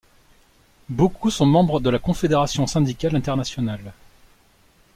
Beaucoup 0.89 1.29
sont 1.29 1.45
membres 1.45 1.79
de 1.79 1.91
la 1.91 1.99
Confédération 1.99 2.65
syndicale 2.65 3.15
internationale. 3.15 3.93